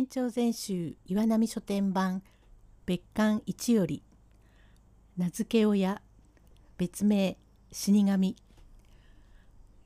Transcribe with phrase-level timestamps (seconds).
[0.00, 2.22] 天長全集岩波書店版
[2.86, 4.02] 別館一より
[5.18, 6.00] 名付け親
[6.78, 7.36] 別名
[7.70, 8.34] 死神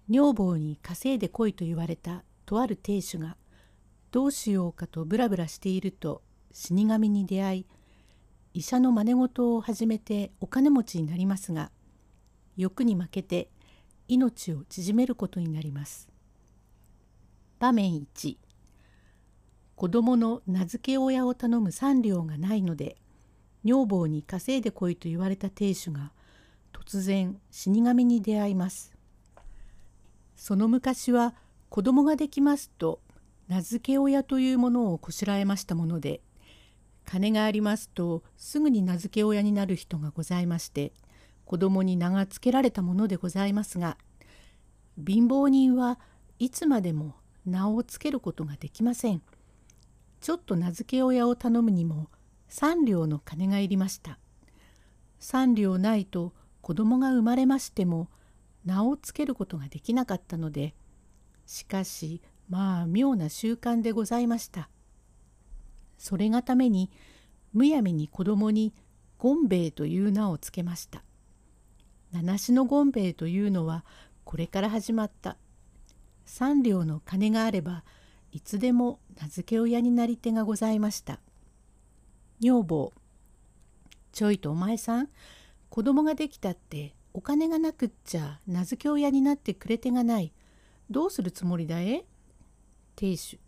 [0.08, 3.36] 女房に稼いでこいと言われたとある亭主が
[4.12, 6.22] どうしようかとブラブラしていると
[6.52, 7.66] 死神に出会い
[8.52, 11.72] 医者の真似事を始めてお金持ちになりますが
[12.56, 13.50] 欲に負けて
[14.06, 16.08] 命を縮めることになります。
[17.58, 18.43] 場面1
[19.76, 22.96] 子供の名付け親を頼む三両がないので
[23.64, 26.12] 女房に稼いでこいと言われた亭主が
[26.72, 28.92] 突然死神に出会います。
[30.36, 31.34] その昔は
[31.70, 33.00] 子供ができますと
[33.48, 36.20] 名付け親というものをこしらえましたもので
[37.04, 40.92] 金がありますとすぐに名付け親になる人がございまして
[41.44, 43.96] 子供に名が付けられたものでございますが
[44.96, 45.98] 貧乏人は
[46.38, 47.14] いつまでも
[47.46, 49.22] 名を付けることができません。
[50.24, 52.08] ちょっと名付け親を頼むにも
[52.48, 54.18] 3両の金がいりました。
[55.20, 58.08] 3両ないと子供が生まれましても
[58.64, 60.74] 名を付けることができなかったので
[61.44, 64.70] しかしまあ妙な習慣でございました。
[65.98, 66.90] それがために
[67.52, 68.72] むやみに子供に
[69.18, 71.04] ゴンベイという名を付けました。
[72.12, 73.84] 七種のゴンベイというのは
[74.24, 75.36] これから始まった
[76.24, 77.84] 三両の金があれば
[78.34, 81.20] いつでも名付け親になり手がございました。
[82.40, 82.92] 女房
[84.10, 85.08] ちょいとお前さん
[85.70, 90.32] 子供ができたってお金がなくっちゃ名付け親になってくれ手がない。
[90.90, 92.04] どうするつもりだえ
[92.96, 93.38] 亭主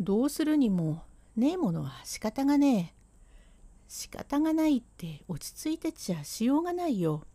[0.00, 1.02] どうするにも
[1.36, 2.96] ねえものは仕方がねえ。
[3.88, 7.26] 仕方がないって落ち着いてちゃしようがないよ。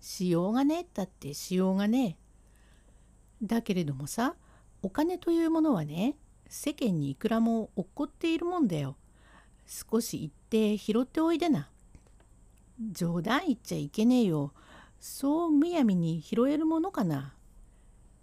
[0.00, 2.16] しようがねえったってしようがね
[3.42, 3.46] え。
[3.46, 4.34] だけれどもさ
[4.82, 6.16] お金というものはね
[6.48, 8.96] 世間にいくらも落っこっているもんだよ。
[9.66, 11.70] 少し行って拾っておいでな。
[12.92, 14.52] 冗談言っちゃいけねえよ。
[14.98, 17.34] そうむやみに拾えるものかな。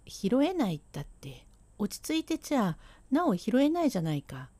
[0.06, 1.46] 拾えないったって
[1.78, 2.76] 落ち着いてちゃ
[3.10, 4.50] なお拾えないじゃないか。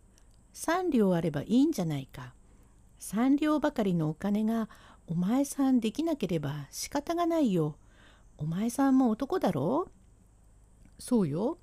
[0.55, 2.33] 3両あればいいんじゃないか。
[3.01, 4.69] 3両ばかりのお金が
[5.07, 7.77] お前さんできなければ仕方がないよ。
[8.39, 9.89] お前さんも男だろ？
[10.99, 11.59] そうよ。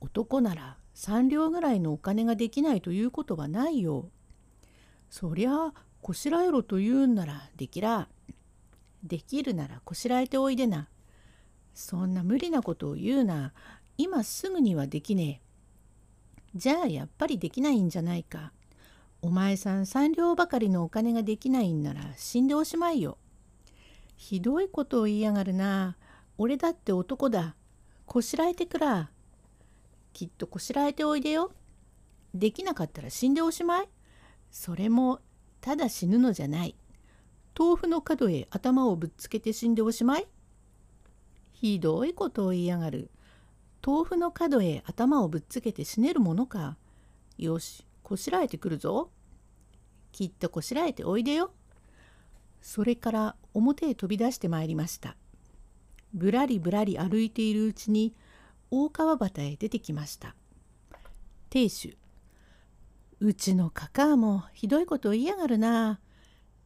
[0.00, 4.08] 男なら3両ぐらいのお金ができないということはないよ。
[5.10, 8.08] そりゃあこしらえろと言うんならできら。
[9.02, 10.88] できるならこしらえておいでな。
[11.74, 13.52] そんな無理なことを言うな。
[13.96, 15.42] 今すぐにはできね
[16.54, 16.58] え。
[16.58, 18.52] じゃあやっぱりできないんじゃないか。
[19.22, 23.18] お前さん3両ばかりのお金ができないんなら死んでおしまいよ。
[24.16, 25.96] ひどいことを言いやがるな。
[26.38, 27.54] 俺だって男だ。
[28.06, 29.10] こしらえてくら。
[30.12, 31.52] きっとこしらえておいでよ。
[32.34, 33.88] できなかったら死んでおしまい。
[34.50, 35.20] それも
[35.60, 36.74] ただ死ぬのじゃない。
[37.58, 40.26] 豆腐の角へ頭をぶっつけて死んでおしまい。
[41.52, 43.10] ひどいことを言いやがる。
[43.86, 46.76] 豆腐の角へ頭をぶっつけて死ねるものか。
[47.38, 49.10] よし、こしらえてくるぞ。
[50.12, 51.52] きっとこしらえておいでよ。
[52.62, 55.16] それから表へ飛び出してまいりました。
[56.12, 58.14] ぶらりぶらり歩いているうちに
[58.70, 60.36] 大川端へ出てきました。
[61.48, 61.96] 亭主
[63.18, 66.00] うちのカカアもひどいことを言いやがるな。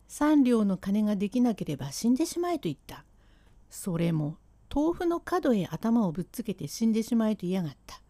[0.06, 3.04] 三両の金ができなければ死んでしまえと言った。
[3.70, 4.36] それも
[4.72, 8.00] 豆腐の角へ頭をぶっつけて死んでしまえと言いやがった。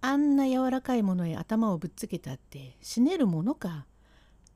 [0.00, 3.86] あんな柔らかいものへ頭をぶっつけたって死ねるものか。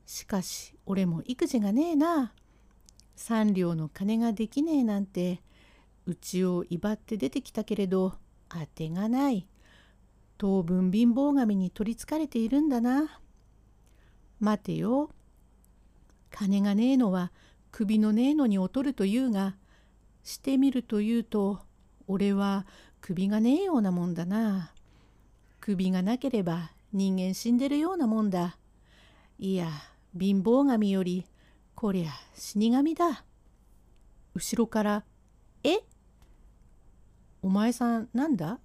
[0.05, 2.33] しかし俺も育児がねえな。
[3.15, 5.41] 三両の金ができねえなんて
[6.05, 8.15] うちを威張って出てきたけれど
[8.53, 9.47] 当てがない。
[10.37, 13.19] 当分貧乏神に取りつかれているんだな。
[14.39, 15.09] 待てよ。
[16.29, 17.31] 金がねえのは
[17.71, 19.55] 首のねえのに劣るというが、
[20.23, 21.59] してみるというと、
[22.07, 22.65] 俺は
[23.01, 24.73] 首がねえようなもんだな。
[25.59, 28.57] 首がなければ人間死んでるようなもんだ。
[29.39, 29.69] いや、
[30.17, 31.25] 貧乏神より、
[31.75, 33.25] こりゃ死神だ。
[34.35, 35.03] 後ろから、
[35.63, 35.79] え？
[37.43, 38.57] お前さんなんだ？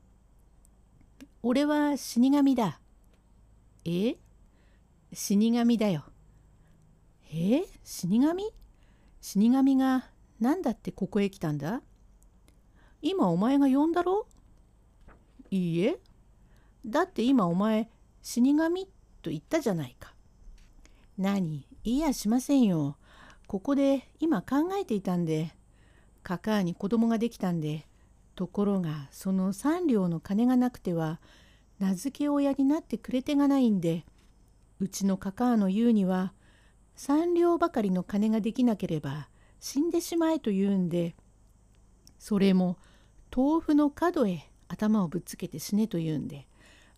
[1.42, 2.78] 俺は死神だ。
[3.84, 4.14] え？
[5.12, 6.04] 死神だよ。
[7.34, 7.64] え？
[7.82, 8.44] 死神？
[9.20, 10.06] 死神が
[10.38, 11.82] 何だってここへ来たんだ？
[13.02, 14.28] 今お前が呼んだろ？
[15.50, 15.98] いいえ。
[16.86, 17.90] だって今お前
[18.22, 18.86] 死神
[19.22, 20.14] と言ったじゃないか。
[21.18, 21.66] 何？
[21.82, 22.96] 言いやしませんよ。
[23.48, 25.52] ここで今考えていたんで、
[26.22, 27.87] カカアに子供ができたんで、
[28.38, 31.20] ところがその三両の金がなくては
[31.80, 34.04] 名付け親になってくれてがないんで
[34.78, 36.32] うちのカカアの言うには
[36.94, 41.16] 三両ばかりの金ができなければ死んでしまえと言うんで
[42.20, 42.76] それも
[43.36, 46.46] 豆腐の角へ頭をぶっつけて死ねと言うんで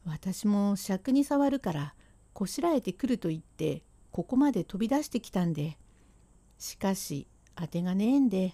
[0.05, 1.95] 私も尺に触るから
[2.35, 5.79] こしらえてくると言ってここまで飛び出してきたんで
[6.59, 7.27] しかし
[7.57, 8.53] 当てがねえんで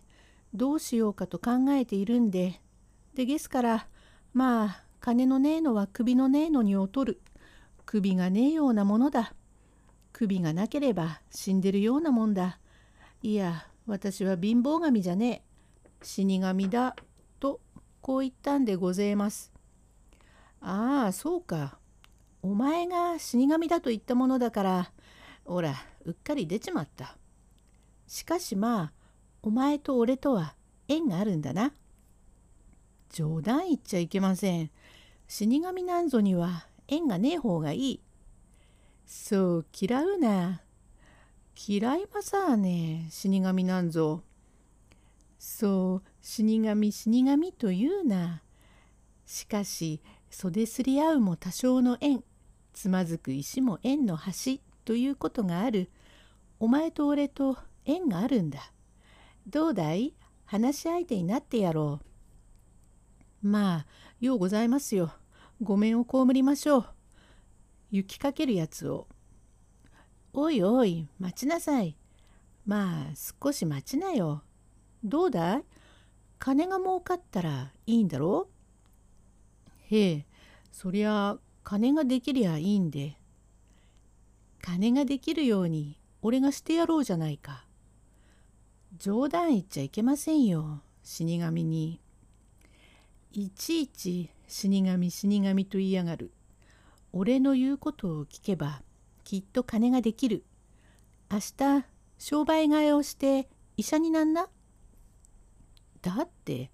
[0.55, 2.61] どうしようかと考えているんで
[3.17, 3.87] でですから
[4.35, 7.21] まあ金のねえのは首のねえのに劣る
[7.87, 9.33] 首がねえようなものだ
[10.13, 12.59] 首がなければ死んでるようなもんだ
[13.23, 15.43] いや私は貧乏神じゃね
[15.83, 16.95] え死神だ
[17.41, 17.61] と
[18.03, 19.51] こう言ったんでごぜえます。
[20.61, 21.79] ああそうか
[22.43, 24.91] お前が死神だと言ったものだから
[25.47, 25.75] ほら
[26.05, 27.17] うっかり出ちまった。
[28.07, 28.93] しかしまあ
[29.43, 30.55] お前と俺とは
[30.87, 31.73] 縁があるんだな。
[33.11, 34.71] 冗談言っちゃいけません。
[35.29, 38.01] 死神なんぞには縁がねえ方がいい。
[39.07, 40.63] そう嫌うな。
[41.69, 44.23] 嫌いまさあね死神なんぞ。
[45.39, 48.43] そう死神死神というな。
[49.25, 50.01] しかし
[50.31, 52.23] 袖すり合うも多少の縁
[52.73, 55.91] つまずく石も縁の端ということがある。
[56.61, 58.73] お前と俺と縁があるんだ。
[59.47, 60.15] どうだい？
[60.45, 62.07] 話し相手になってやろう。
[63.43, 63.87] まあ、
[64.21, 65.13] ようございますよ。
[65.63, 66.87] ごめんを被りましょう。
[67.91, 69.07] 行きかけるやつを。
[70.33, 71.97] おいおい、待ちなさい。
[72.67, 74.43] まあ、少し待ちなよ。
[75.05, 75.65] どうだい？
[76.39, 78.49] 金が儲かったらいいんだろ？
[79.91, 80.27] うへえ、
[80.73, 83.17] そりゃ金ができりゃいいんで。
[84.61, 87.65] 金ができるように俺がしてやろうじゃないか。
[88.99, 92.01] 冗談言っちゃいけませんよ死神に。
[93.39, 96.33] いちいち死神死神と言いやがる。
[97.13, 98.81] 俺の言うことを聞けば
[99.25, 100.43] きっと金ができる。
[101.31, 101.85] 明日
[102.17, 104.49] 商売替えをして医者になんな。
[106.01, 106.71] だって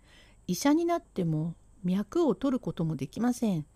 [0.46, 3.66] 医者になっても脈を取ることもできません。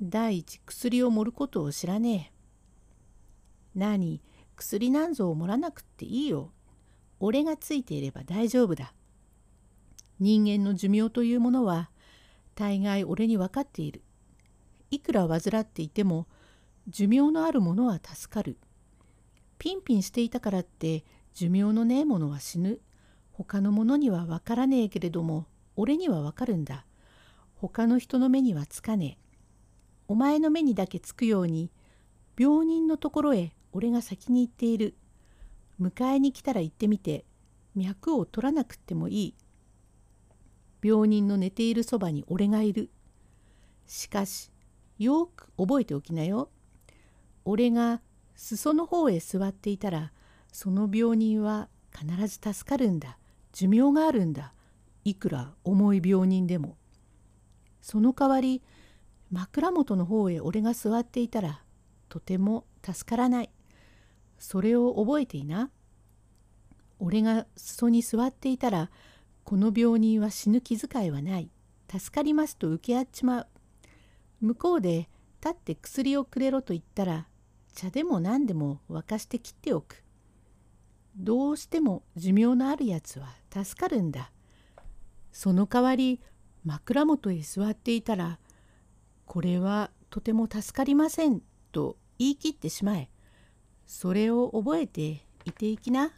[0.00, 2.32] 第一薬を盛ることを知らねえ。
[3.74, 4.22] 何
[4.54, 6.52] 薬なんぞを盛らなくっていいよ。
[7.18, 8.94] 俺がついていれば大丈夫だ。
[10.20, 11.90] 人間の寿命というものは
[12.58, 14.02] 大概俺に分かっている。
[14.90, 16.26] いくら患っていても
[16.88, 18.58] 寿命のあるものは助かる。
[19.60, 22.80] ピンピンしていたからって寿命のねえものは死ぬ。
[23.30, 25.46] 他の者には分からねえけれども
[25.76, 26.84] 俺には分かるんだ。
[27.54, 29.24] 他の人の目にはつかねえ。
[30.08, 31.70] お前の目にだけつくように
[32.36, 34.96] 病人のところへ俺が先に行っている。
[35.80, 37.24] 迎えに来たら行ってみて
[37.76, 39.34] 脈を取らなくってもいい。
[40.82, 42.90] 病人の寝ているそばに俺がいる。
[43.86, 44.50] しかし
[44.98, 46.50] よく覚えておきなよ。
[47.44, 48.02] 俺が
[48.34, 50.12] 裾の方へ座っていたら
[50.52, 53.18] その病人は必ず助かるんだ。
[53.52, 54.52] 寿命があるんだ。
[55.04, 56.76] いくら重い病人でも。
[57.80, 58.62] その代わり
[59.30, 61.62] 枕元の方へ俺が座っていたら
[62.08, 63.50] とても助からない。
[64.38, 65.70] それを覚えていな。
[66.98, 68.90] 俺が裾に座っていたら、
[69.48, 71.48] この病人は死ぬ気遣いはない。
[71.90, 73.46] 助かりますと受け合っちまう。
[74.42, 75.08] 向こうで
[75.42, 77.28] 立って薬をくれろと言ったら、
[77.72, 80.04] 茶でも何でも沸かして切っておく。
[81.16, 84.32] どうしても寿命のあるやつは助かるんだ。
[85.32, 86.20] その代わり
[86.66, 88.38] 枕元へ座っていたら、
[89.24, 91.40] これはとても助かりません
[91.72, 93.08] と言い切ってしまえ。
[93.86, 96.12] それを覚えていていきな。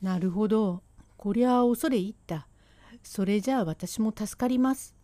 [0.00, 0.84] なるほど。
[1.22, 2.48] こりゃ恐れ入った。
[3.02, 4.94] それじゃあ私も助かります。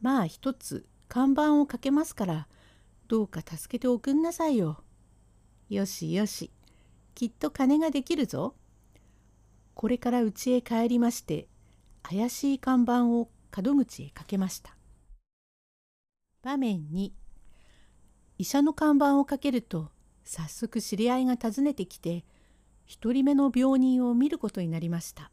[0.00, 2.48] まあ一つ看板をかけますから、
[3.06, 4.82] どうか助けておくんなさいよ。
[5.68, 6.50] よしよし。
[7.14, 8.56] きっと金ができるぞ。
[9.74, 11.46] これから家へ帰りまして、
[12.02, 14.76] 怪しい看板を門口へかけました。
[16.42, 17.14] 場面に
[18.36, 19.92] 医者の看板をかけると
[20.24, 22.24] 早速知り合いが訪ねてきて
[22.84, 25.30] 一人目の病人を見ることになりました。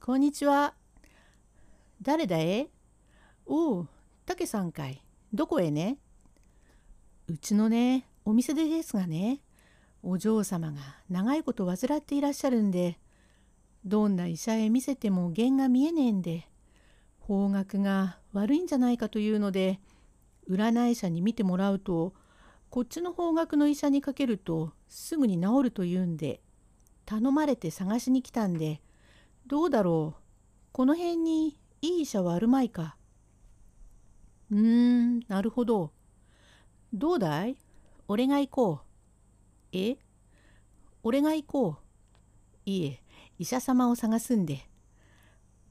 [0.00, 0.72] こんにちは。
[2.00, 2.68] 誰だえ
[3.44, 3.88] おう、
[4.24, 5.02] 竹さんかい。
[5.34, 5.98] どこへね？
[7.26, 9.40] うちのね、お店でですがね、
[10.02, 10.78] お嬢様が
[11.10, 12.98] 長いこと患っていらっしゃるんで、
[13.84, 16.48] どんな医者へ見せても弦が見えねえんで、
[17.18, 19.78] 方角が悪いんじゃないかというので、
[20.48, 22.14] 占い師に見てもらうと、
[22.70, 26.40] こっちの方角の医者にかけるとすぐに治ると言うんで
[27.04, 28.80] 頼まれて探しに来たんで
[29.48, 30.22] どうだろう？
[30.72, 32.96] この辺にいい医者はあるまいか？
[34.50, 35.90] うーん、なるほど。
[36.92, 37.56] どうだい？
[38.08, 39.76] 俺が行こう。
[39.76, 39.96] え？
[41.02, 41.76] 俺が行こ
[42.66, 42.70] う。
[42.70, 43.02] いえ、
[43.38, 44.68] 医者様を探すんで。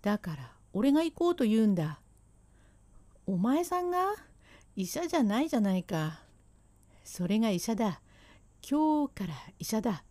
[0.02, 2.00] だから、俺が行こうと言うんだ。
[3.28, 4.16] お前さんが？
[4.76, 6.24] 医者じゃないじゃないか。
[7.04, 8.02] それが医者だ。
[8.68, 10.04] 今日から医者だ。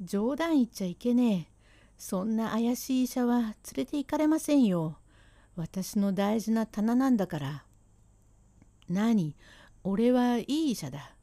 [0.00, 1.55] 冗談言っちゃいけねえ。
[1.98, 4.98] そんな怪しい医者は連れて行かれませんよ。
[5.56, 7.64] 私の大事な棚なんだから。
[8.88, 9.34] 何？
[9.82, 11.14] 俺はいい医者だ。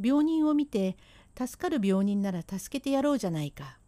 [0.00, 0.96] 病人を見て
[1.36, 3.78] 助かる病人なら助けてやろうじゃないか。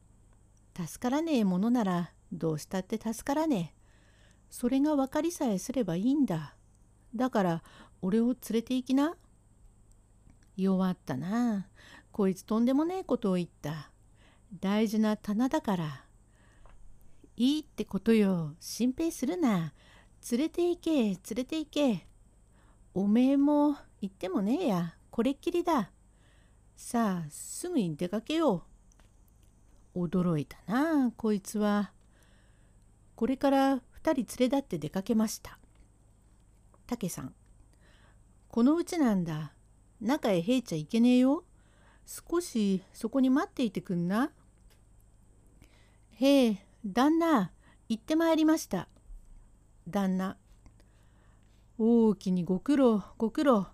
[0.77, 3.81] 助からねえものならどうしたって助からねえ。
[4.51, 6.55] それが分かりさえすればいいんだ。
[7.15, 7.63] だから
[8.03, 9.15] 俺を連れて行きな。
[10.57, 11.69] 弱ったな。
[12.11, 13.91] こいつとんでもねえことを言った。
[14.61, 16.06] 大事な棚だから。
[17.37, 18.55] いいってことよ。
[18.61, 19.75] 心配するな。
[20.31, 22.07] 連れて行け、連れて行け。
[22.95, 24.95] おめえも行ってもねえや。
[25.11, 25.91] これっきりだ。
[26.77, 28.65] さあ、すぐに出かけよ
[29.95, 30.05] う。
[30.07, 31.93] 驚いたな、こいつは。
[33.15, 35.59] これから二人連れ立って出かけました。
[36.87, 37.35] たけさん。
[38.49, 39.53] このうちなんだ。
[40.01, 41.45] 中へ入っちゃいけねえよ。
[42.07, 44.31] 少しそこに待っていてくんな。
[46.13, 47.51] へえ、旦那、
[47.89, 48.89] 行ってまいりました。
[49.89, 50.37] 旦那。
[51.79, 53.67] 大きにご苦労、ご苦労。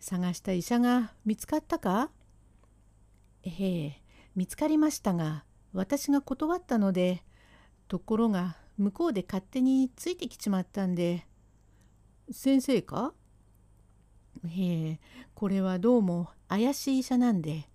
[0.00, 2.10] 探した医者が見つかったか？
[3.42, 4.02] へえ、
[4.34, 7.22] 見つかりましたが、私が断ったので、
[7.86, 11.24] ところが向こうで勝手についてきちまったんで。
[12.32, 13.14] 先生か？
[14.48, 15.00] へえ、
[15.34, 17.68] これはどうも怪しい医者なんで。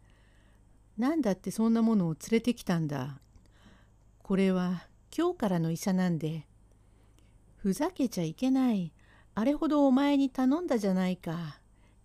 [0.97, 3.21] なんだってそんなものを連れてきたんだ。
[4.27, 4.83] これは
[5.17, 6.45] 今日からの医者なんで。
[7.55, 8.91] ふざけちゃいけない。
[9.35, 11.61] あれほどお前に頼んだじゃないか。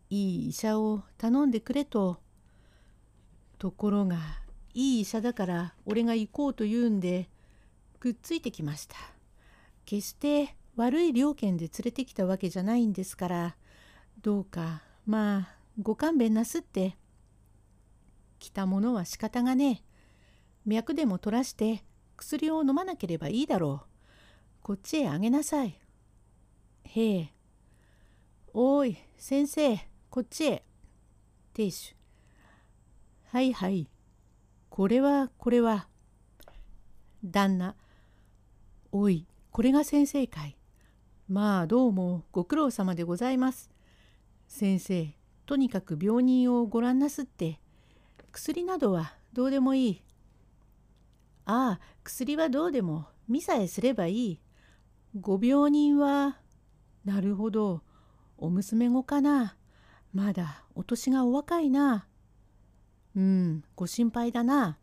[0.08, 2.20] いい医者を頼んでくれと。
[3.58, 4.18] ところが
[4.72, 7.28] いい医者だから俺が行こうと言うんで
[7.98, 8.94] くっついてきました。
[9.84, 13.56] 決して悪い料金で連れてきたわけじゃないんですから
[14.22, 16.96] どうかまあご勘弁なすって。
[18.38, 20.70] 来たものは仕方がねえ。
[20.70, 21.82] 脈でも取らして
[22.22, 23.86] 薬を飲まなければいいだろう。
[24.62, 25.80] こっちへあげなさい。
[26.84, 27.34] へえ。
[28.54, 29.76] おい、先生、
[30.08, 30.64] こっちへ。
[31.52, 31.96] 亭主。
[33.24, 33.88] はいはい。
[34.70, 35.88] これは、これは。
[37.24, 37.74] 旦那。
[38.92, 40.56] おい、これが先生かい。
[41.28, 43.68] まあ、どうもご苦労様でございます。
[44.46, 45.12] 先生、
[45.44, 47.58] とにかく病人をご覧なすって。
[48.30, 50.02] 薬などはどうでもいい。
[51.44, 54.40] ああ、薬はどうでも、見さえすればいい。
[55.20, 56.38] ご病人は、
[57.04, 57.82] なるほど、
[58.38, 59.56] お娘子かな。
[60.12, 62.06] まだお年がお若いな。
[63.16, 64.78] うん、ご心配だな。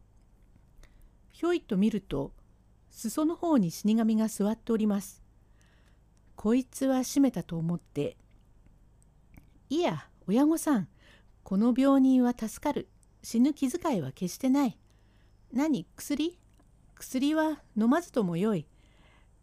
[1.32, 2.34] ひょいと見ると、
[2.90, 5.24] 裾の方に死神が座っております。
[6.36, 8.18] こいつは閉めたと思って、
[9.70, 10.88] いや、親御さん、
[11.44, 12.90] この病人は助かる。
[13.24, 14.78] 死ぬ気遣いは決してない。
[15.52, 16.38] 何、薬？
[17.00, 18.68] 薬は飲まずともよい。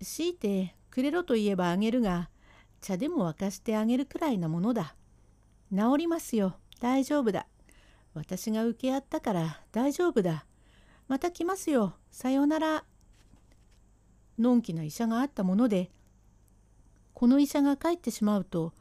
[0.03, 2.29] 強いてくれろと言えばあげるが、
[2.83, 4.95] 茶でも沸かしてあげるくらいなものだ。
[5.75, 6.57] 治りますよ。
[6.81, 7.47] 大丈夫だ。
[8.13, 10.45] 私が受け合ったから大丈夫だ。
[11.09, 11.95] また来ますよ。
[12.11, 12.85] さようなら。
[14.39, 15.91] のんきな医者があったもので、
[17.15, 18.75] この医者が帰ってしまうと、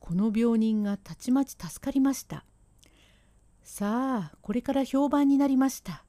[0.00, 2.44] この病人がたちまち助かりました。
[3.62, 6.02] さあ、これから評判になりました。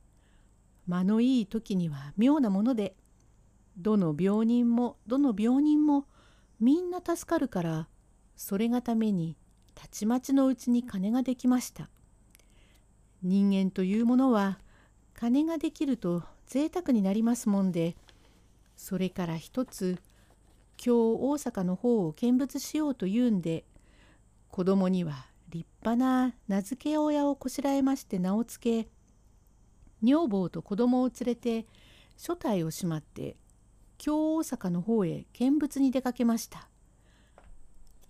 [0.89, 2.95] 間のいい時には妙なもので
[3.77, 6.05] どの病人もどの病人も
[6.59, 7.87] みんな助かるから
[8.35, 9.37] それがために
[9.75, 11.89] たちまちのうちに金ができました。
[13.21, 14.59] 人間というものは
[15.13, 17.97] 金ができると贅沢になりますもんで
[18.77, 19.99] それから一つ
[20.77, 23.65] 今日大阪の方を見物しようというんで
[24.47, 28.89] 子供には立派な名付け親をこしらえまして名を付け
[30.01, 31.65] 女房と子供を連れて
[32.17, 33.35] 所帯をしまって
[33.97, 36.69] 京大阪の方へ見物に出かけました。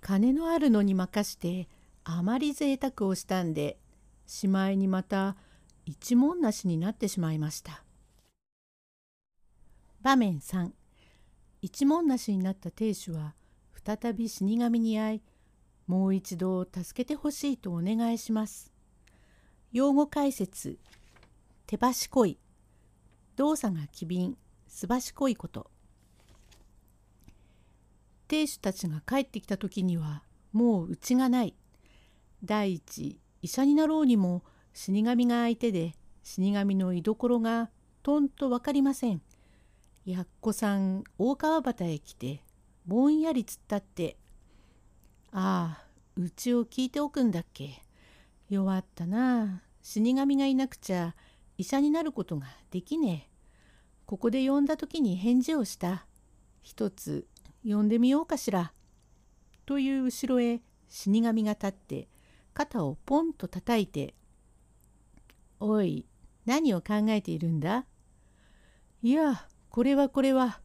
[0.01, 1.67] 金のあるのに任して
[2.03, 3.77] あまり贅沢をしたんで
[4.25, 5.36] しまいにまた
[5.86, 7.84] 一文なしになってしまいました。
[10.01, 10.72] 場面3
[11.62, 13.34] 一文なしになった亭主は
[13.86, 15.22] 再び死神に会い
[15.88, 18.72] もう一度助けてほしいとお願いします。
[19.72, 20.77] 用語解説。
[21.70, 22.40] 手賢い
[23.36, 24.36] 動作が機敏
[24.68, 25.70] すばしこいこと
[28.28, 31.54] 亭主たちが帰ってきた時にはもう家がない。
[32.44, 34.42] 第一医者になろうにも
[34.74, 37.70] 死神が相手で死神の居所が
[38.02, 39.22] とんと分かりません。
[40.08, 42.42] やっこさん大川端へ来て
[42.88, 44.18] ぼんやり突っ立って
[45.32, 47.84] 「ああうちを聞いておくんだっけ
[48.50, 51.14] 弱ったな死神がいなくちゃ
[51.60, 53.30] 医者になることができねえ。
[54.06, 56.08] ここで呼んだ時に返事をした。
[56.63, 57.28] 一つ
[57.66, 58.72] 呼んでみようかしら。
[59.66, 62.08] という後ろへ死神が立って
[62.54, 64.16] 肩をポンと叩いて
[65.60, 66.08] 「おい
[66.46, 67.86] 何を考えているんだ?」
[69.04, 70.62] いやこれはこれは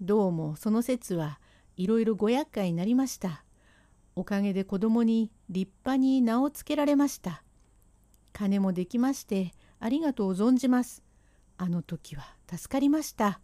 [0.00, 1.40] どうもその説は
[1.76, 3.44] いろいろご厄介になりました。
[4.16, 7.44] おかげで子供に立派に名をつけられました。
[8.32, 9.52] 金もできまして
[9.84, 11.02] ありがとう存じます。
[11.58, 13.40] あの時は助かりました。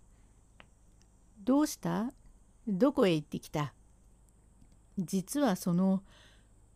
[1.43, 2.13] どうした？
[2.69, 3.75] どこへ行ってきた？
[4.97, 6.05] 実はその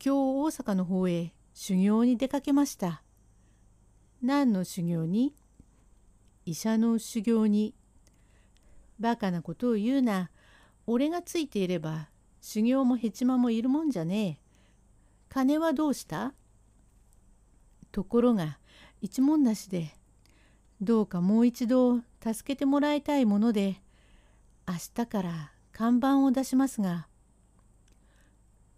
[0.05, 0.19] 今日
[0.59, 3.05] 大阪の方へ修行に出かけました。
[4.21, 5.33] 何の修行に？
[6.45, 7.73] 医者の修行に。
[8.99, 10.33] バカなことを言うな。
[10.89, 12.09] 俺がついていれば
[12.41, 14.39] 修行もへちまもいるもんじゃねえ。
[15.29, 16.35] 金はどうした？
[17.93, 18.59] ところが
[19.03, 19.91] 一文なしで
[20.81, 23.83] どうかもう一度助けてもらいたいもので
[24.67, 27.09] 明日から看板を出しますが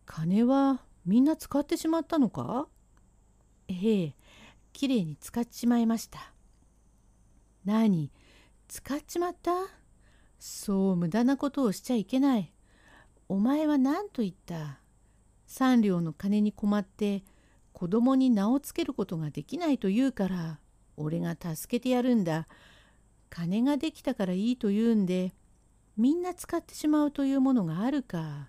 [0.06, 2.66] 金はみんな使ってしまったのか？
[3.68, 4.14] ええ
[4.72, 6.32] きれいに使っちまいました。
[7.66, 8.10] 何
[8.66, 9.52] 使っちまった？
[10.38, 12.50] そう無駄なことをしちゃいけない。
[13.28, 14.78] お前は何と言った？
[15.46, 17.22] 三両の金に困って
[17.74, 20.60] 子供に名をつけることができないと言うから
[20.96, 22.46] 俺が助けてやるんだ。
[23.28, 25.34] 金ができたからいいと言うんで
[25.96, 28.48] みんな使ってしまうというものがあるか。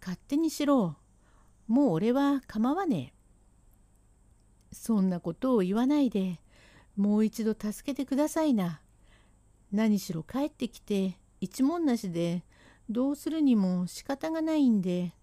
[0.00, 0.96] 勝手にしろ。
[1.66, 3.14] もう俺は構わね
[4.70, 4.74] え。
[4.74, 6.40] そんなことを言わないで
[6.94, 8.82] もう一度助けてくださいな。
[9.72, 12.44] 何しろ帰ってきて一文なしで
[12.90, 15.14] どうするにも仕方がないんで。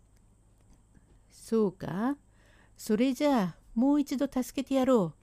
[1.30, 2.18] そうか？
[2.80, 5.14] それじゃあもう一度助けてやろ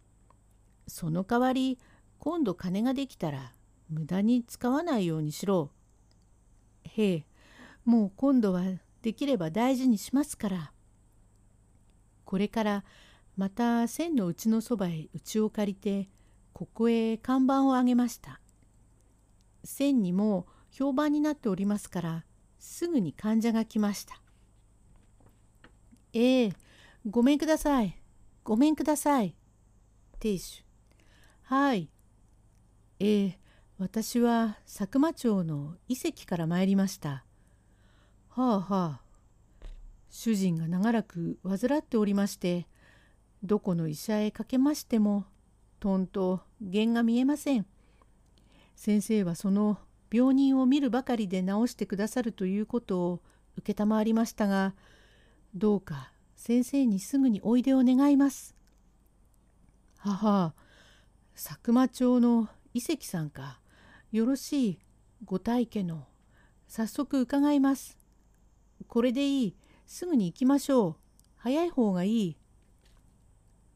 [0.87, 0.91] う。
[0.91, 1.79] その代わり
[2.19, 3.55] 今度金ができたら
[3.89, 5.71] 無駄に使わないようにしろ。
[6.85, 7.27] へえ
[7.87, 8.63] もう今度は
[9.01, 10.73] できれば大事にしますから。
[12.27, 12.85] これから
[13.39, 16.11] また千のうちのそばへ家を借りて
[16.53, 18.39] ここへ看板をあげました。
[19.65, 22.25] 千にも評判になっておりますから
[22.59, 24.21] すぐに患者が来ました。
[26.13, 26.66] ええ
[27.09, 27.97] ごめんください
[28.43, 29.37] ごめんください
[30.19, 30.65] 亭主
[31.43, 31.89] はい
[32.99, 33.39] ええ
[33.79, 37.27] 私は佐久間町の遺跡から参りました。
[38.31, 39.01] はあはあ。
[40.09, 42.67] 主人が長らく患っておりまして、
[43.43, 45.27] どこの医者へかけましても、
[45.79, 47.67] とんと弦が見えません。
[48.77, 49.79] 先生はその
[50.11, 53.21] 病人を見るばかりで治してくださるということを
[53.63, 54.75] 承りましたが、
[55.55, 56.11] どうか
[56.47, 58.55] 先生にすぐにおいでを願います。
[59.97, 60.55] 母、
[61.35, 63.59] 佐久間町の遺跡さんか。
[64.13, 64.79] よろしい
[65.25, 66.07] ご体家の
[66.69, 67.99] 早速伺います。
[68.87, 69.57] これでいい
[69.89, 70.97] すぐに行きましょう
[71.35, 72.37] 早い方がいい。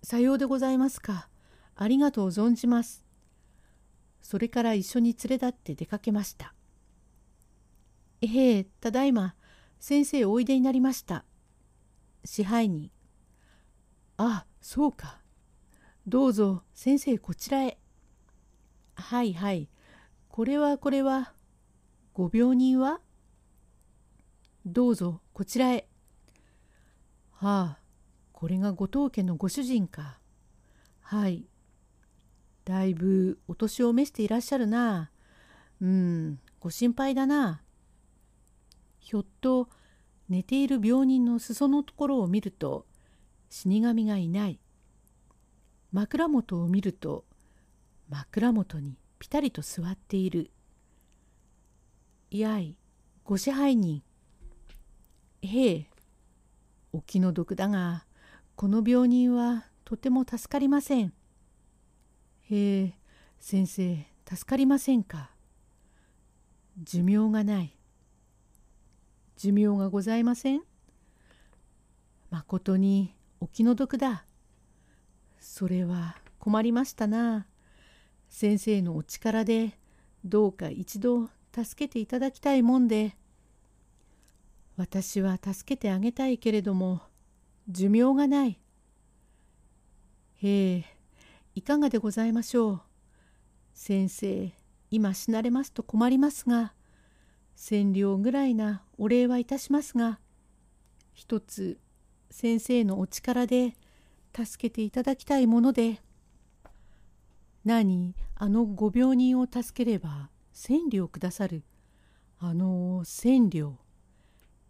[0.05, 1.29] さようでございますか
[1.75, 3.05] ありがとう存じます。
[4.23, 6.55] それから一緒に連れ立って出かけました。
[8.23, 9.35] ええ、ただいま
[9.81, 11.25] 先生おいでになりました。
[12.25, 12.91] 支配人。
[14.17, 15.21] あ、そうか。
[16.07, 17.79] どうぞ先生こちらへ。
[18.95, 19.69] はいはい。
[20.29, 21.33] これはこれは
[22.13, 23.01] ご病人は？
[24.67, 25.89] どうぞこちらへ。
[27.33, 27.79] はあ
[28.33, 30.19] これが後藤家のご主人か。
[31.01, 31.47] はい。
[32.65, 35.11] だいぶお年を召していらっしゃるな。
[35.81, 37.63] うん、ご心配だな。
[38.99, 39.69] ひょっと
[40.31, 42.87] 寝ている病人の裾のところを見ると
[43.49, 44.61] 死神がいない。
[45.93, 47.25] 枕元を見ると
[48.09, 50.53] 枕元にぴたりと座っている。
[52.31, 52.77] やい、
[53.25, 54.05] ご支配人。
[55.43, 55.91] へえ、
[56.93, 58.05] お気の毒だが、
[58.55, 61.13] この病人はとても助かりません。
[62.43, 62.95] へえ、
[63.41, 65.33] 先生、助かりませんか。
[66.81, 67.80] 寿命がない。
[69.41, 70.61] 寿命がございません
[72.29, 74.27] まことにお気の毒だ。
[75.39, 77.47] それは困りましたな。
[78.29, 79.79] 先生のお力で
[80.27, 83.17] どうか一度助けていただきたいもんで。
[84.77, 87.01] 私は助けてあげたいけれども
[87.67, 88.61] 寿命がない。
[90.43, 90.85] へえ
[91.55, 92.81] いかがでございましょう。
[93.73, 94.53] 先生
[94.91, 96.75] 今死なれますと困りますが
[97.61, 100.19] 千両ぐらいなお礼はいたしますが
[101.13, 101.79] 一つ
[102.31, 103.75] 先生のお力で
[104.35, 106.01] 助けていただきたいもので
[107.67, 111.63] 何あのご病人を助ければ千両くださる。
[112.39, 113.77] あの千両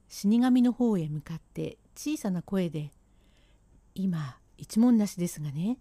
[0.08, 2.90] 死神の方へ向かって小さな声で
[3.94, 5.78] 「今一文なしですがね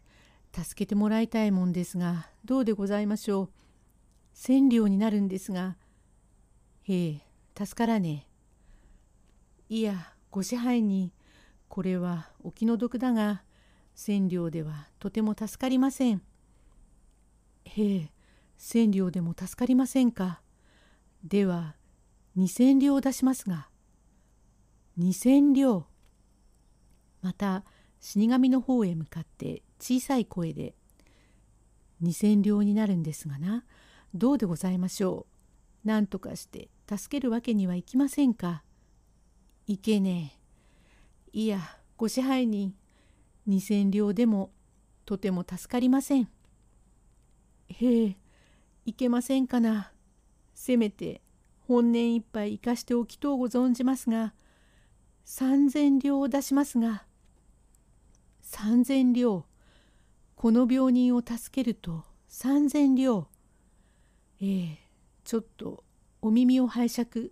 [0.54, 3.50] 助けてもらいたいもんですがどうでございましょう。
[4.36, 5.76] 千両になるんですが
[6.89, 7.21] へえ
[7.56, 8.25] 助からね
[9.69, 11.13] えいやご支配に
[11.67, 13.43] これはお気の毒だが
[13.93, 16.23] 千両ではとても助かりません。
[17.65, 18.12] へえ
[18.58, 20.41] 千両でも助かりませんか。
[21.23, 21.75] では
[22.36, 23.69] 二千両を出しますが。
[24.97, 25.86] 二千両。
[27.21, 27.65] また
[27.99, 30.73] 死神の方へ向かって小さい声で
[32.02, 33.65] 「二千両になるんですがな
[34.15, 35.29] どうでございましょう。
[35.84, 38.63] 何とかして助けるわけにはいきませんか？
[39.68, 40.34] いけね
[41.34, 41.39] え。
[41.39, 41.60] いや
[41.98, 42.76] ご支配人
[43.46, 44.52] 二千両でも
[45.06, 46.30] とても助かりません。
[47.70, 48.18] へえ
[48.86, 49.92] いけませんかな。
[50.54, 51.22] せめて
[51.62, 54.34] 本年いっぱい生かしておきとうご存じますが
[55.24, 57.06] 三千両を出しますが
[58.42, 59.46] 三千両
[60.36, 63.28] この病人を助けると三千両
[64.42, 64.88] ええ
[65.30, 65.84] ちょっと
[66.24, 67.32] お耳を拝借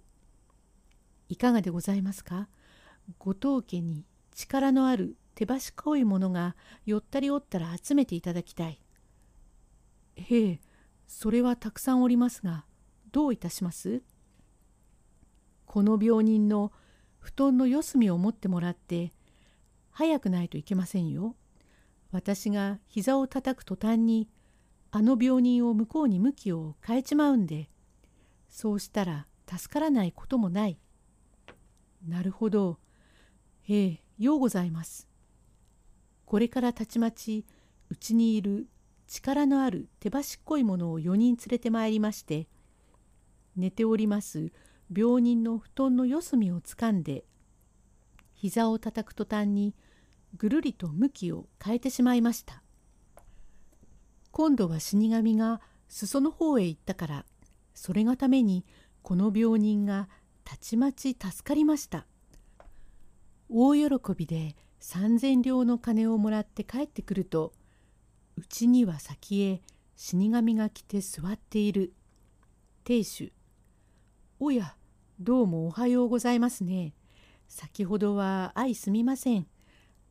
[1.29, 2.47] いかがでございますか？
[3.17, 4.05] ご当家に
[4.35, 6.55] 力のある手賢い者が
[6.85, 8.79] よったりおったら集めていただきたい。
[10.15, 10.59] へえ
[11.07, 12.65] それはたくさんおりますが
[13.11, 14.03] どういたします？
[15.65, 16.71] この病人の
[17.17, 19.11] 布団の四隅を持ってもらって
[19.89, 21.35] 早くないといけませんよ。
[22.11, 24.29] 私が膝を叩く途端に
[24.91, 27.71] あの病人を向こうに向きを変えちまうんで
[28.49, 30.77] そうしたら助からないこともない。
[32.07, 32.79] なるほど。
[33.69, 35.07] ええ、ようございます。
[36.25, 37.45] これからたちまち
[37.89, 38.67] うちにいる
[39.07, 42.47] 力のある手端っこいものを4人連れてまいりまして
[43.55, 44.51] 寝ております
[44.93, 47.23] 病人の布団の四隅をつかんで
[48.33, 49.73] 膝をたたく途端に
[50.37, 52.61] ぐるりと向きを変えてしまいました。
[54.31, 57.25] 今度は死神が裾の方へ行ったから
[57.77, 58.65] それがために
[59.03, 60.09] この病人が
[60.43, 62.07] たちまち助かりました。
[63.49, 67.53] 大喜びで三千両の金をもらって帰ってくると
[68.35, 69.61] うちには先へ
[69.95, 71.93] 死神が来て座っている。
[72.83, 73.31] 亭主。
[74.39, 74.75] おや、
[75.19, 76.95] どうもおはようございますね。
[77.47, 79.45] 先ほどは相すみません。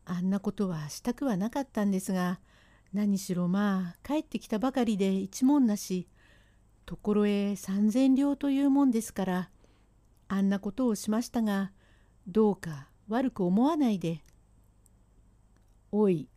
[0.05, 2.39] あんなことはしたくはなかったんですが、
[2.93, 6.07] 何しろまあ帰ってきたばかりで一文なし
[6.87, 9.51] ところへ三千両というもんですから
[10.29, 11.73] あんなことをしましたが
[12.29, 14.23] どうか悪く思わないで。
[15.93, 16.29] おい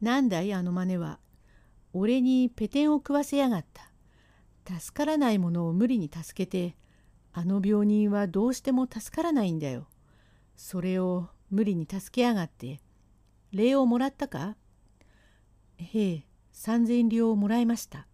[0.00, 1.18] なんだいあの真似は。
[1.92, 4.80] 俺にペテンを食わせやがった。
[4.80, 6.76] 助からないものを無理に助けて
[7.32, 9.86] あの病人はどうしても助からないんだよ。
[10.56, 12.80] それを無理に助けやがって
[13.52, 14.56] 礼をもらったか？
[15.78, 18.06] へえ、三千両をもらいました。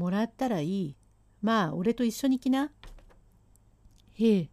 [0.00, 0.96] もらったらいい。
[1.42, 2.72] まあ、俺と一緒に来な。
[4.14, 4.48] へえ、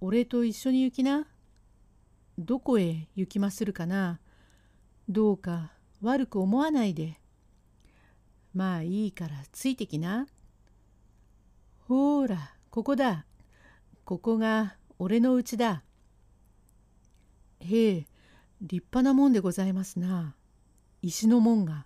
[0.00, 1.26] 俺と一緒に行きな。
[2.38, 4.20] どこへ行きまするかな。
[5.08, 7.20] どうか悪く思わないで。
[8.54, 10.28] まあいいからついてきな。
[11.88, 13.26] ほーら、ここだ。
[14.04, 15.82] ここが俺の家だ。
[17.58, 18.06] へえ、
[18.60, 20.36] 立派なもんでございますな。
[21.02, 21.84] 石の門が。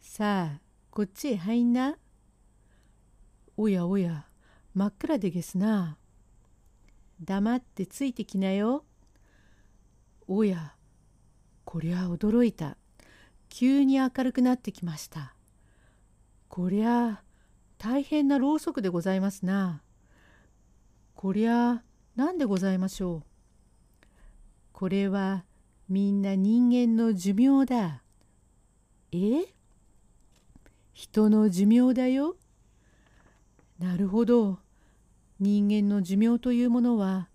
[0.00, 0.67] さあ、
[0.98, 1.96] こっちへ入んな。
[3.56, 4.26] おやおや、
[4.74, 5.96] 真っ暗でげすな。
[7.22, 8.84] 黙ってついてきなよ。
[10.26, 10.74] おや、
[11.64, 12.76] こりゃ驚いた。
[13.48, 15.36] 急に明るくなってきました。
[16.48, 17.22] こりゃ
[17.78, 19.82] 大変なろうそくでございますな。
[21.14, 21.80] こりゃ
[22.16, 23.22] 何でございましょ
[24.02, 24.06] う。
[24.72, 25.44] これは
[25.88, 28.02] みんな人間の寿命だ。
[29.12, 29.57] え？
[31.00, 32.34] 人の寿命だよ。
[33.78, 34.58] なるほど。
[35.38, 37.28] 人間の寿命というものは、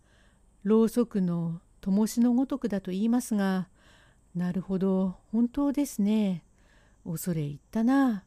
[0.63, 3.69] ろうそくの灯しのごとくだと言いますが、
[4.35, 6.43] なるほど、本当ですね。
[7.05, 8.25] 恐れ入ったな。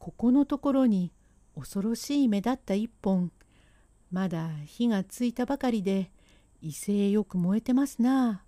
[0.00, 1.12] ここのところに
[1.54, 3.30] 恐ろしい目立った一本、
[4.10, 6.10] まだ火がついたばかりで
[6.60, 8.42] 威勢よく燃えてますな。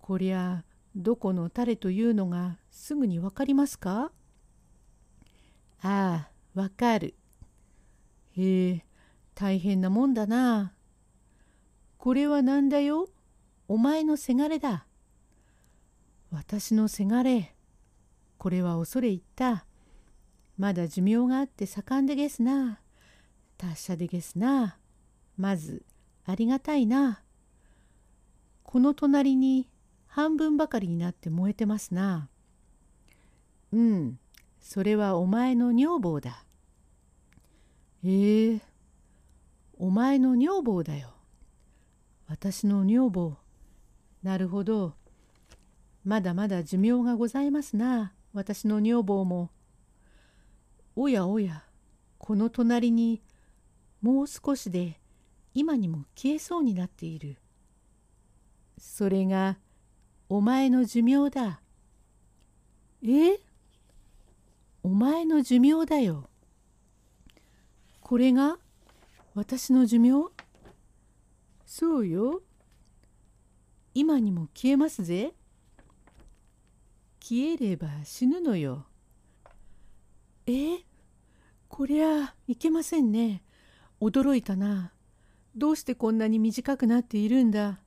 [0.00, 0.64] こりゃ
[0.96, 4.10] どこのタレというのがすぐにわかりますか？
[5.82, 7.14] ああ、わかる。
[8.36, 8.84] へえ、
[9.34, 10.72] 大変なもんだな。
[11.98, 13.08] これは何だよ？
[13.68, 14.86] お前のせがれだ。
[16.30, 17.54] 私のせがれ。
[18.38, 19.64] これは恐れ入った。
[20.56, 22.80] まだ寿命があって盛んでげすな。
[23.56, 24.78] 達者でげすな。
[25.36, 25.84] まず、
[26.24, 27.22] ありがたいな。
[28.62, 29.68] この隣に
[30.06, 32.28] 半分ばかりになって燃えてますな。
[33.72, 34.18] うん、
[34.60, 36.44] それはお前の女房だ。
[38.04, 38.60] ええ
[39.76, 41.14] お前の女房だよ。
[42.26, 43.36] 私の女房。
[44.22, 44.94] なるほど。
[46.04, 49.50] まだまだ寿命がございますな、私の女房も。
[50.96, 51.64] おやおや、
[52.18, 53.22] この隣に
[54.02, 55.00] もう少しで
[55.54, 57.36] 今にも消えそうになっている。
[58.78, 59.58] それが
[60.28, 61.60] お前の寿命だ。
[63.02, 63.38] え
[64.88, 66.30] お前の寿命だよ。
[68.00, 68.56] これが
[69.34, 70.32] 私の寿命？
[71.66, 72.40] そうよ。
[73.92, 75.34] 今にも消えますぜ。
[77.20, 78.86] 消えれば死ぬのよ。
[80.46, 80.78] え？
[81.68, 83.42] こりゃいけませんね。
[84.00, 84.94] 驚いたな。
[85.54, 87.78] どうしてこんなに短くなっているんだ？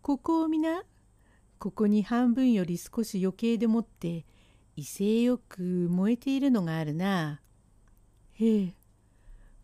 [0.00, 0.84] ここを見な。
[1.58, 4.24] ここに半分より少し余計でもって
[4.76, 7.40] 威勢よく燃えているのがあるな。
[8.32, 8.74] へえ、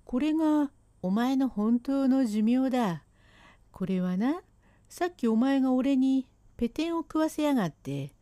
[0.04, 0.70] これが
[1.02, 3.02] お前の本当の寿命だ。
[3.72, 4.42] これはな、
[4.88, 8.12] さっきお前が俺にペテンを食わせやがって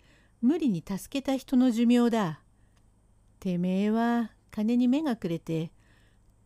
[0.41, 2.41] 無理に助けた人の寿命だ。
[3.41, 5.71] てめえは金に目がくれて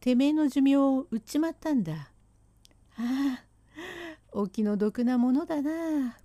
[0.00, 2.11] てめえの寿命を売っちまったんだ。
[2.96, 3.44] ああ、
[4.33, 6.16] お気の毒なものだな。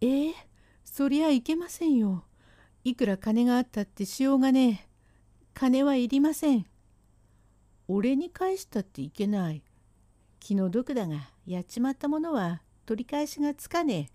[0.00, 0.34] えー、
[0.84, 2.24] そりゃいけませんよ。
[2.88, 4.88] いくら金があったってしようがねえ。
[5.54, 6.66] 金はいりません。
[7.86, 9.62] 俺に返したっていけない。
[10.40, 14.12] 気の毒だが、やっちまったものは取り返しがつかねえ。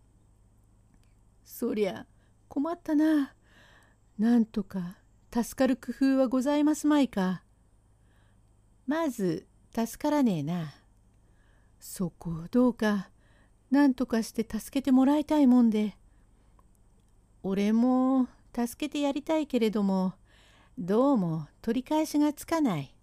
[1.44, 2.06] そりゃ、
[2.48, 3.34] 困ったな。
[4.18, 4.98] なんとか
[5.34, 7.44] 助かる工夫はございますまいか。
[8.86, 10.74] まず助からねえな。
[11.80, 13.10] そこをどうか
[13.72, 15.98] 何とかして助けてもらいたいもんで。
[17.42, 20.14] 俺も助けてやりたいけれども
[20.78, 22.96] どうも取り返しがつかない。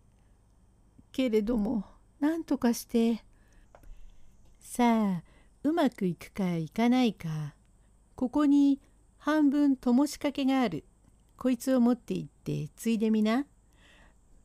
[1.12, 1.84] けれども
[2.18, 3.24] 何とかして。
[4.58, 5.22] さあ
[5.62, 7.54] うまくいくかいかないか。
[8.16, 8.80] ここに
[9.18, 10.84] 半分ともしかけがある。
[11.36, 13.46] こいつを持って行ってついでみな。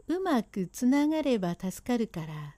[0.07, 2.55] うまくつながれば助かるから。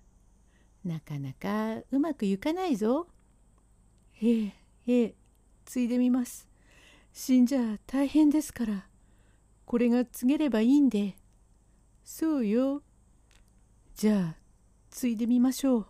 [0.83, 3.07] なかなかうまくいかないぞ。
[4.13, 4.53] へえ
[4.85, 5.15] へえ
[5.65, 6.46] ついでみます。
[7.13, 8.87] 死んじゃ大変ですから。
[9.65, 11.17] これが告げればいいんで。
[12.03, 12.81] そうよ。
[13.95, 14.35] じゃあ
[14.89, 15.87] ついでみましょう。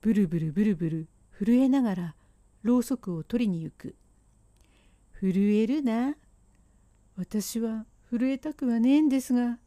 [0.00, 2.14] ブルブルブルブル震えながら
[2.62, 3.94] ろうそくを取りに行く。
[5.20, 6.14] 震えるな。
[7.16, 9.58] 私は震えたくはねえんですが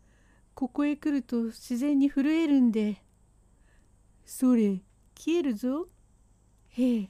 [0.56, 3.04] ここへ来ると自然に震えるんで。
[4.26, 4.82] それ
[5.15, 5.88] 消えるぞ。
[6.69, 7.10] へえ。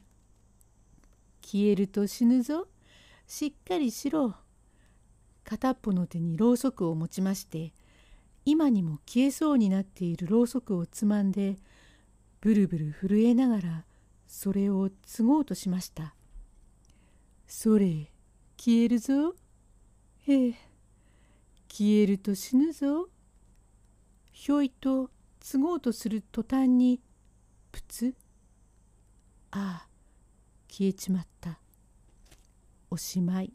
[1.42, 2.68] 消えると死ぬぞ。
[3.36, 4.36] しっかりしろ。
[5.44, 7.74] 片っぽの手にろうそくを持ちまして
[8.46, 11.56] 今にも消えそうになっているろうそくをつまんで
[12.42, 13.86] ブルブル震えながら
[14.28, 16.14] それを継ごうとしました。
[17.48, 18.12] それ
[18.56, 19.34] 消えるぞ。
[20.28, 20.54] へえ
[21.68, 23.10] 消えると死ぬぞ。
[24.32, 27.02] ひょいと継ごうとする途端に
[27.72, 28.14] プツ
[29.50, 29.88] ああ
[30.70, 31.63] 消えちまった。
[32.94, 33.52] おしまい。